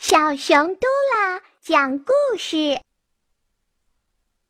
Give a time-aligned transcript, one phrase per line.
[0.00, 2.80] 小熊嘟啦讲故事：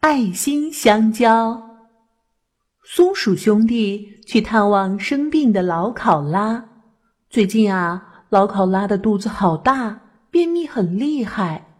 [0.00, 1.62] 爱心香蕉。
[2.82, 6.66] 松鼠兄弟去探望生病的老考拉。
[7.28, 11.76] 最近啊，老考拉的肚子好大，便秘很厉害。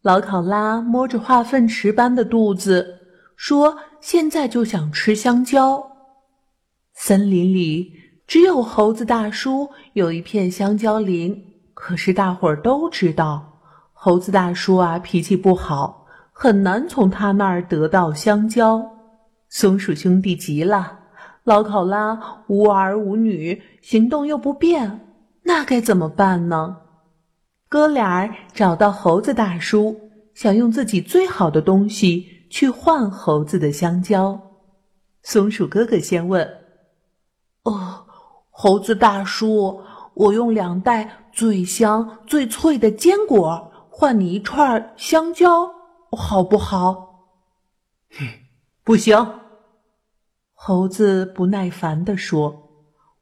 [0.00, 3.00] 老考拉摸着化粪池般的肚子，
[3.36, 5.90] 说：“现在就想吃香蕉。”
[6.96, 7.92] 森林里
[8.26, 11.50] 只有猴子大叔有一片香蕉林。
[11.86, 13.60] 可是大伙儿都知道，
[13.92, 18.82] 猴子大叔啊脾气不好，很难从他那儿得到香蕉。
[19.50, 21.00] 松鼠兄弟急了，
[21.42, 26.78] 老考拉无儿无女，行动又不便，那该怎么办呢？
[27.68, 29.94] 哥俩找到猴子大叔，
[30.32, 34.40] 想用自己最好的东西去换猴子的香蕉。
[35.22, 36.48] 松鼠哥哥先问
[37.64, 38.06] ：“哦，
[38.48, 39.82] 猴子大叔。”
[40.14, 45.70] 我用两袋最香最脆的坚果换你一串香蕉，
[46.10, 47.28] 好不好？
[48.84, 49.40] 不行。
[50.52, 52.70] 猴子不耐烦地说：“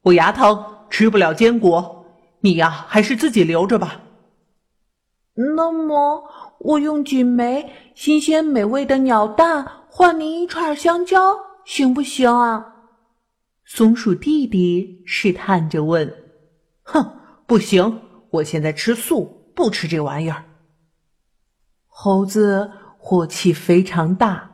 [0.04, 2.04] 我牙疼，吃不了坚果。
[2.40, 4.00] 你呀，还是自己留着吧。”
[5.34, 6.24] 那么，
[6.58, 12.74] 我用几枚新鲜美味的鸟蛋换您一串香蕉，行不行啊？
[13.64, 16.21] 松鼠弟弟试探着问。
[16.92, 18.02] 哼，不行！
[18.30, 20.44] 我现在吃素，不吃这玩意儿。
[21.88, 24.50] 猴子火气非常大。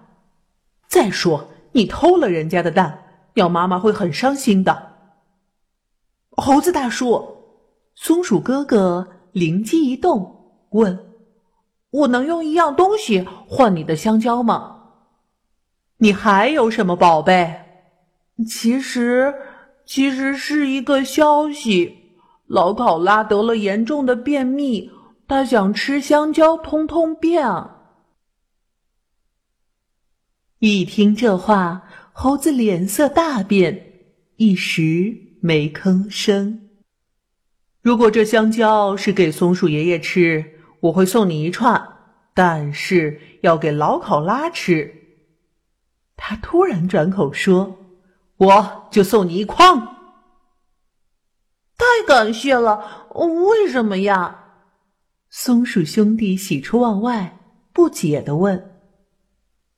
[0.86, 3.02] 再说，你偷了人家的蛋，
[3.34, 4.94] 鸟妈妈会很伤心的。
[6.30, 7.36] 猴子大叔，
[7.96, 10.96] 松鼠哥哥灵机一动，问
[11.90, 14.76] ：“我能用一样东西换你的香蕉吗？”
[15.98, 17.64] 你还有什么宝贝？
[18.48, 19.34] 其实，
[19.84, 22.07] 其实是一个消息。
[22.48, 24.90] 老考拉得了严重的便秘，
[25.26, 27.46] 他想吃香蕉通通便。
[30.58, 33.92] 一听这话，猴子脸色大变，
[34.36, 36.70] 一时没吭声。
[37.82, 41.86] 如果这香蕉是给松鼠爷爷吃，我会送你一串，
[42.32, 44.94] 但是要给老考拉吃。
[46.16, 47.76] 他突然转口说
[48.38, 49.96] ：“我就送你一筐。”
[52.08, 53.06] 感谢了！
[53.10, 54.46] 为什么呀？
[55.28, 57.38] 松鼠兄弟喜出望外，
[57.74, 58.80] 不解的问：“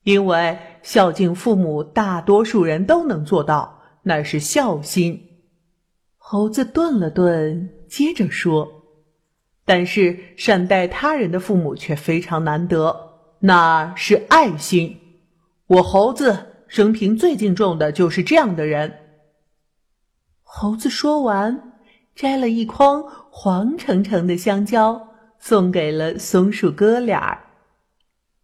[0.05, 5.41] 因为孝敬父母，大多数人都能做到，那是孝心。”
[6.19, 8.85] 猴子顿了顿，接着说
[9.67, 15.01] ：“但是善待他人的父母却非常难得，那是爱心。
[15.67, 18.99] 我猴子生平最敬重的就是这样的人。”
[20.45, 21.70] 猴子说完。
[22.21, 25.09] 摘了一筐黄澄澄的香蕉，
[25.39, 27.41] 送给了松鼠哥俩。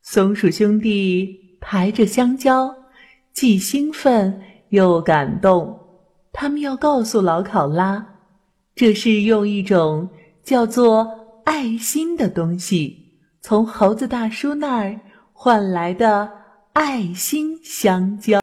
[0.01, 2.75] 松鼠兄弟抬着香蕉，
[3.35, 5.79] 既兴奋又感动。
[6.33, 8.15] 他们要告诉老考拉，
[8.75, 10.09] 这是用一种
[10.43, 14.99] 叫做爱心的东西，从猴子大叔那儿
[15.35, 16.33] 换来的
[16.73, 18.35] 爱心香蕉。